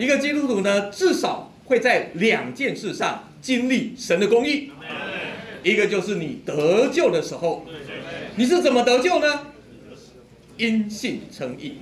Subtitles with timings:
[0.00, 4.72] 一个基督徒呢，至少会在两件事上经历神的公义。
[5.62, 7.66] 一个就是你得救的时候，
[8.36, 9.48] 你是怎么得救呢？
[10.56, 11.74] 因信称义，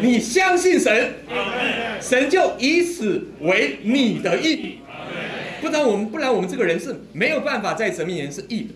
[0.00, 1.14] 你相信神，
[2.00, 4.78] 神就以此为你的义。
[5.60, 8.68] 不然我们不然我们这个人是没有办法在神面前是义的。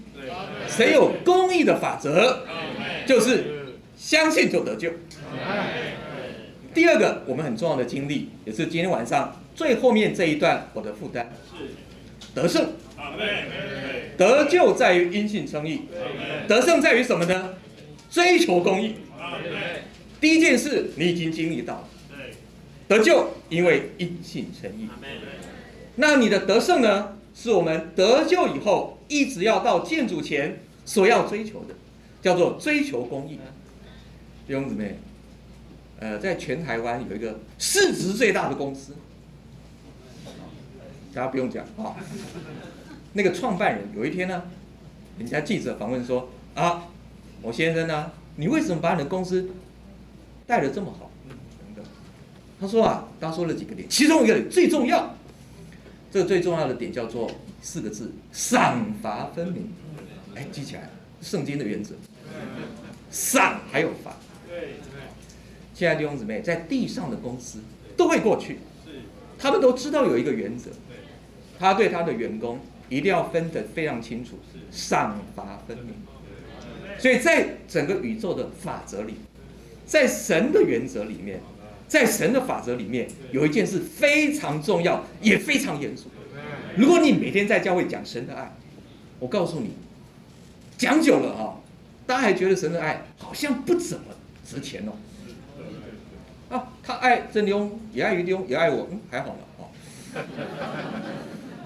[0.67, 2.39] 谁有公义的法则，
[3.07, 3.45] 就是
[3.97, 4.91] 相信就得救。
[6.75, 11.75] 第二个我们很重要的经历，也是今天晚上最后面这一段我的负担是，
[12.35, 12.73] 得胜。
[14.17, 15.83] 得救在于因信称义，
[16.47, 17.55] 得胜在于什么呢？
[18.11, 18.95] 追求公义。
[20.21, 21.89] 第一件事你已经经历到了，
[22.87, 24.89] 得救因为因信称义。
[25.97, 27.17] 那你的得胜呢？
[27.35, 31.75] 是我们得救以后一直要到建主前所要追求的，
[32.21, 33.39] 叫做追求公义。
[34.47, 34.99] 弟兄姊妹，
[36.03, 38.97] 呃，在全台湾有一个市值最大的公司，
[41.15, 41.95] 大家不用讲啊。
[43.13, 44.43] 那个创办人有一天呢，
[45.17, 46.89] 人家记者访问说：“啊，
[47.41, 49.49] 某先生呢，你为什么把你的公司
[50.45, 51.09] 带的这么好？”
[52.61, 55.15] 他说啊，他说了几个点，其中一个最重要，
[56.11, 59.73] 这个最重要的点叫做四个字：赏罚分明。
[60.35, 61.95] 哎，记起来，圣经的原则，
[63.13, 64.17] 赏还有罚。
[64.49, 64.75] 对
[65.75, 67.61] 亲爱的弟兄姊妹，在地上的公司
[67.97, 68.59] 都会过去，
[69.39, 70.71] 他们都知道有一个原则，
[71.59, 72.59] 他对他的员工。
[72.89, 74.39] 一定要分得非常清楚，
[74.71, 75.95] 赏罚分明。
[76.99, 79.15] 所以在整个宇宙的法则里，
[79.87, 81.41] 在神的原则里面，
[81.89, 86.11] 在神的法则里面，有一件事非常重要，也非常严肃。
[86.77, 88.55] 如果你每天在教会讲神的爱，
[89.19, 89.71] 我告诉你，
[90.77, 91.57] 讲久了啊，
[92.07, 94.05] 大家还觉得神的爱好像不怎么
[94.45, 94.93] 值钱哦。
[96.51, 99.71] 啊，他爱真妞，也爱于妞，也爱我，嗯，还好了哦。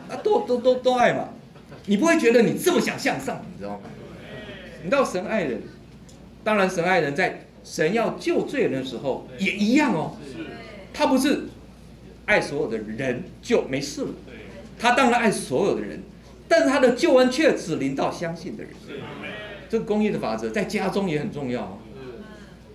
[0.09, 1.31] 啊，都都都都爱嘛，
[1.87, 3.81] 你不会觉得你这么想向上，你知道吗？
[4.85, 5.63] 你知道神爱人，
[6.45, 10.17] 当然神爱人，在神要救罪人的时候也一样哦。
[10.95, 11.47] 他不是
[12.27, 14.11] 爱所有的人就没事了，
[14.79, 16.01] 他当然爱所有的人，
[16.47, 18.73] 但是他的救恩却只临到相信的人。
[19.69, 21.79] 这个公益的法则在家中也很重要哦。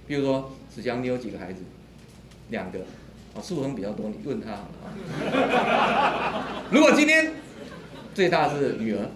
[0.05, 1.61] 比如说子江，你有几个孩子？
[2.49, 2.79] 两个。
[3.33, 4.67] 哦，素恒比较多，你问他啊。
[6.69, 7.31] 如果今天
[8.13, 9.09] 最大是女儿，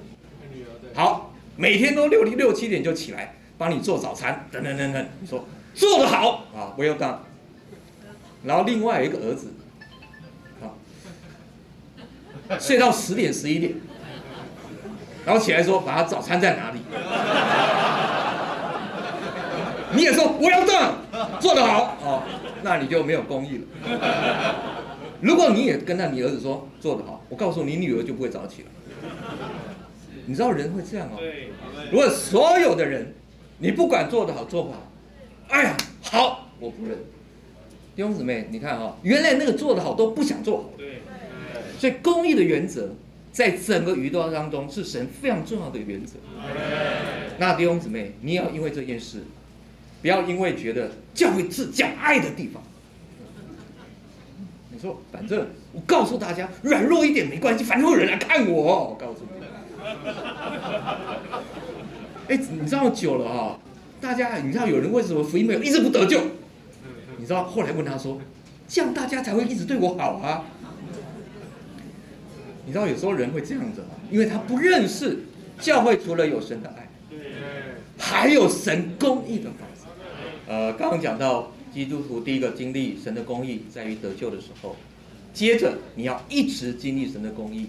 [0.53, 7.25] 女儿好，每天都六六七点就起来帮你做早餐，等等等等，你说做得好啊，我要当。
[8.45, 9.51] 然后另外有一个儿子，
[10.61, 10.77] 好，
[12.57, 13.73] 睡到十点十一点，
[15.25, 16.79] 然后起来说把他早餐在哪里？
[19.93, 20.99] 你也说我要当，
[21.39, 22.23] 做得好哦。
[22.63, 23.65] 那你就没有公益了。
[25.21, 28.67] 如果你也跟那你儿子说做得好，我告诉你，女儿就不会早起了。
[30.25, 31.19] 你知道人会这样哦。
[31.91, 33.13] 如果所有的人，
[33.59, 34.91] 你不管做得好做不好，
[35.47, 36.97] 哎呀，好，我不认。
[37.95, 40.69] 弟兄姊妹，你看哈，原来那个做得好都不想做好。
[41.79, 42.89] 所以公益的原则，
[43.31, 46.17] 在整个宇宙当中是神非常重要的原则。
[47.37, 49.23] 那弟兄姊妹，你要因为这件事。
[50.05, 52.61] 不要因为觉得教会是讲爱的地方，
[54.69, 58.89] 你说反正我告诉大家软弱一点没关系，反正有人来看我。
[58.89, 59.43] 我告诉你，
[62.27, 63.57] 哎，你知道久了啊，
[63.99, 66.21] 大家你知道有人为什么福音没有一直不得救？
[67.17, 68.21] 你知道后来问他说，
[68.67, 70.45] 这样大家才会一直对我好啊。
[72.67, 75.21] 你知道有时候人会这样子，因为他不认识
[75.59, 76.89] 教会除了有神的爱，
[77.97, 79.84] 还有神公义的方式。
[80.47, 84.75] 呃，刚刚讲到基督徒第一个经历神的公义，在于得救的时候，
[85.33, 87.67] 接着你要一直经历神的公义，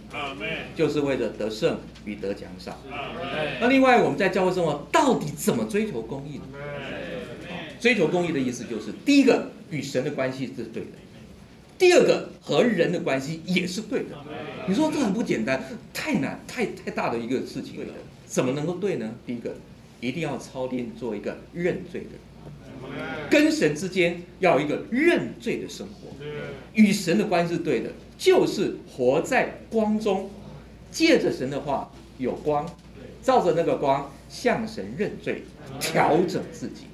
[0.75, 2.79] 就是为了得胜与得奖赏。
[3.61, 6.45] 那另外我们在教会生活到底怎么追求公义呢？
[7.81, 10.91] 追求公义的意思就是，第一个与神的关系是对的，
[11.79, 14.17] 第二个和人的关系也是对的。
[14.69, 15.63] 你说这很不简单，
[15.93, 17.95] 太难，太太大的一个事情了，
[18.27, 19.15] 怎么能够对呢？
[19.27, 19.55] 第一个，
[20.01, 22.21] 一定要操练做一个认罪的人。
[23.31, 26.09] 跟神之间要有一个认罪的生活，
[26.75, 30.31] 与神的关系是对的，就是活在光中，
[30.91, 32.67] 借着神的话有光，
[33.23, 35.43] 照着那个光向神认罪，
[35.81, 36.85] 调整自己。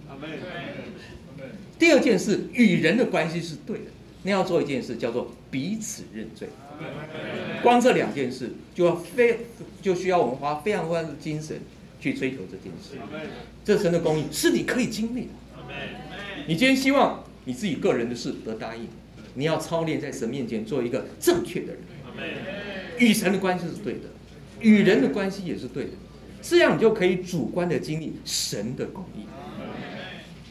[1.79, 3.85] 第二件事，与人的关系是对的，
[4.23, 6.49] 那要做一件事叫做彼此认罪。
[7.63, 9.41] 光这两件事就要非
[9.81, 11.61] 就需要我们花非常非常的精神
[12.01, 12.97] 去追求这件事。
[13.65, 15.29] 这神的公义是你可以经历的。
[16.47, 18.89] 你今天希望你自己个人的事得答应，
[19.35, 21.79] 你要操练在神面前做一个正确的人。
[22.99, 24.01] 与神的关系是对的，
[24.61, 25.91] 与人的关系也是对的，
[26.43, 29.25] 这样你就可以主观的经历神的公义。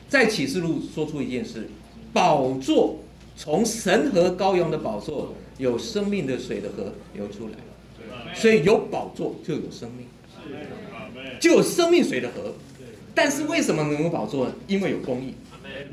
[0.10, 1.70] 在启示录说出一件事：
[2.12, 3.00] 宝座
[3.36, 10.08] 从神和羔羊的宝座有生命的水的河流出来，所以有宝座就有生命，
[11.40, 12.56] 就有生命水的河。
[13.14, 14.54] 但是为什么能够宝座呢？
[14.68, 15.34] 因为有公益。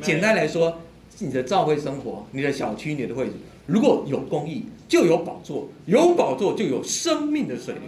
[0.01, 0.81] 简单来说，
[1.19, 3.33] 你的教会生活、你的小区、你的会子，
[3.67, 7.83] 如果有公益，就有宝座；有宝座，就有生命的水流。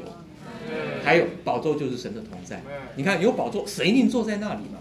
[1.03, 2.63] 还有宝座就是神的同在。
[2.97, 4.79] 你看，有宝座，神一定坐在那里嘛？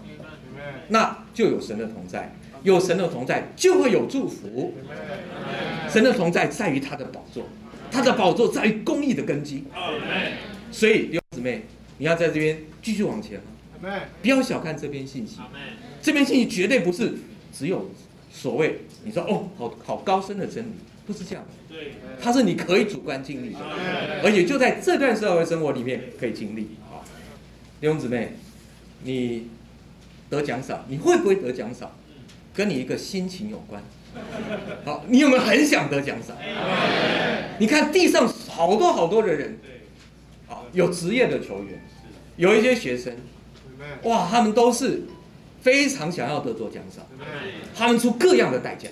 [0.88, 2.34] 那就有神的同在。
[2.62, 4.74] 有神的同在，就会有祝福。
[5.88, 7.44] 神的同在在于他的宝座，
[7.90, 9.64] 他的宝座在于公益的根基。
[10.70, 11.62] 所以弟兄姊妹，
[11.98, 13.40] 你要在这边继续往前。
[14.22, 15.38] 不要小看这篇信息，
[16.02, 17.14] 这篇信息绝对不是
[17.52, 17.90] 只有
[18.30, 20.72] 所谓你说哦，好好高深的真理，
[21.06, 21.44] 不是这样。
[21.68, 23.60] 对，它是你可以主观经历的，
[24.22, 26.76] 而且就在这段社会生活里面可以经历。
[26.90, 27.04] 好，
[27.80, 28.34] 弟兄姊妹，
[29.04, 29.48] 你
[30.28, 31.90] 得奖赏，你会不会得奖赏，
[32.52, 33.82] 跟你一个心情有关。
[34.84, 36.36] 好，你有没有很想得奖赏？
[37.58, 39.58] 你看地上好多好多的人，
[40.46, 41.80] 好有职业的球员，
[42.36, 43.16] 有一些学生。
[44.04, 45.02] 哇，他们都是
[45.60, 47.04] 非常想要得着奖赏，
[47.74, 48.88] 他们出各样的代价。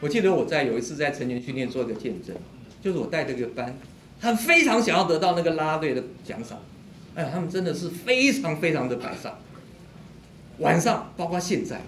[0.00, 2.36] 我记得我在有一次在成年训练做一个见证，
[2.82, 3.76] 就是我带这个班，
[4.20, 6.60] 他们非常想要得到那个拉队的奖赏。
[7.14, 9.38] 哎呀，他们真的是非常非常的摆上。
[10.58, 11.80] 晚上，包括现在，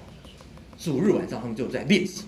[0.79, 2.25] 主日晚上他们就在练习。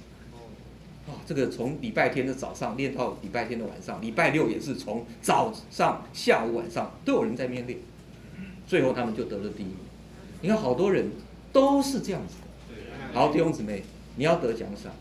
[1.07, 7.79] 啊，这个从礼拜天的早上练到礼拜天的晚上，礼拜六也是从早上、下午、晚上都有人在面练。
[8.69, 9.77] 最后他们就得了第一名。
[10.43, 11.07] 你看，好多人
[11.53, 12.45] 都是这样子的。
[13.13, 13.83] 好，弟兄姊妹，
[14.17, 14.93] 你要得奖赏，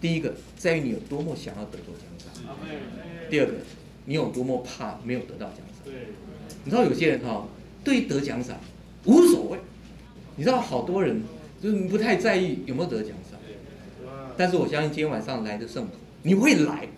[0.00, 2.32] 第一个在于你有多么想要得到奖赏；
[3.28, 3.52] 第二个，
[4.04, 5.92] 你有多么怕没有得到奖赏。
[6.62, 7.46] 你知道有些人哈，
[7.82, 8.56] 对于得奖赏
[9.04, 9.58] 无所谓。
[10.36, 11.20] 你知道好多人
[11.60, 13.38] 就是不太在意有没有得奖赏。
[14.36, 16.88] 但是我相信今天晚上来的圣徒，你会来，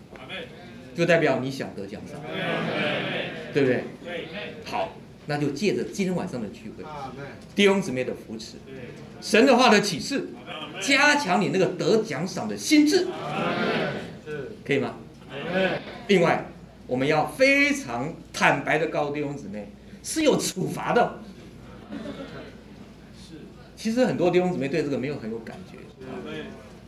[0.95, 2.21] 就代表你想得奖赏，
[3.51, 3.83] 对不对？
[4.63, 4.91] 好。
[5.29, 6.83] 那就借着今天晚上的聚会，
[7.53, 8.53] 弟兄姊妹的扶持，
[9.21, 10.29] 神的话的启示，
[10.81, 13.07] 加强你那个得奖赏的心智，
[14.65, 14.95] 可以吗？
[16.07, 16.45] 另外，
[16.87, 19.69] 我们要非常坦白的告诉弟兄姊妹，
[20.01, 21.19] 是有处罚的。
[23.75, 25.77] 其实很多弟兄姊妹对这个没有很有感觉。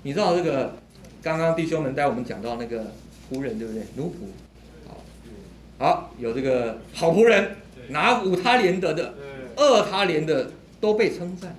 [0.03, 0.77] 你知道这个，
[1.21, 2.93] 刚刚弟兄们带我们讲到那个
[3.29, 3.83] 仆人，对不对？
[3.97, 5.03] 奴仆，好，
[5.77, 7.57] 好，有这个好仆人。
[7.89, 9.13] 拿五他连得的，
[9.55, 11.55] 二他连的都被称赞。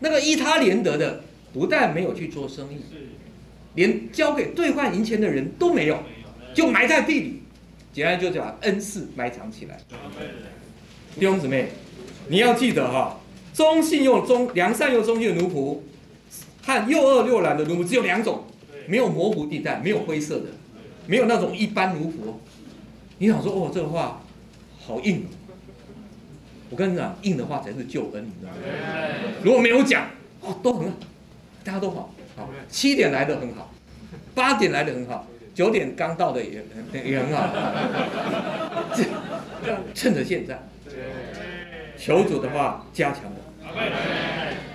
[0.00, 1.22] 那个一他连得的，
[1.54, 2.80] 不但没有去做生意，
[3.74, 5.98] 连交给兑换银钱的人都没有，
[6.52, 7.42] 就埋在地里。
[7.92, 9.78] 简单就把恩赐埋藏起来。
[11.14, 11.68] 弟兄姊妹，
[12.28, 13.18] 你要记得哈，
[13.54, 15.78] 忠信又忠良善又忠信的奴仆，
[16.62, 18.44] 和又恶又懒的奴仆只有两种，
[18.86, 20.46] 没有模糊地带，没有灰色的，
[21.06, 22.34] 没有那种一般奴仆。
[23.16, 24.20] 你想说哦，这个话。
[24.86, 25.26] 好硬，
[26.70, 28.58] 我跟你讲，硬的话才是救恩，你知道吗？
[29.42, 30.08] 如果没有讲，
[30.40, 30.96] 哦，都很好，
[31.64, 33.74] 大家都好，好，七点来的很好，
[34.32, 36.62] 八点来的很好，九点刚到的也
[37.04, 37.52] 也很好，
[39.92, 40.62] 趁着现在，
[41.98, 43.40] 求主的话加强我，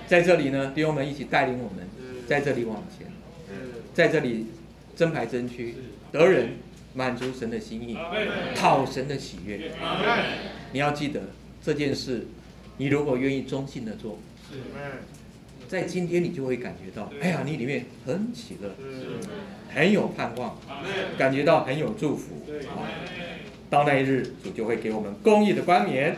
[0.06, 1.88] 在这里呢，弟兄们一起带领我们，
[2.26, 3.06] 在这里往前，
[3.94, 4.48] 在这里
[4.94, 5.74] 争牌争区
[6.12, 6.50] 得人。
[6.94, 7.96] 满足神的心意，
[8.54, 9.70] 讨神的喜悦。
[10.72, 11.20] 你要记得
[11.62, 12.26] 这件事，
[12.76, 14.18] 你如果愿意忠心的做，
[15.68, 18.70] 在今天你就会感觉到，哎呀，你里面很喜乐，
[19.68, 20.58] 很有盼望，
[21.16, 22.34] 感觉到很有祝福。
[23.70, 26.14] 到那一日，主就会给我们公义的冠冕。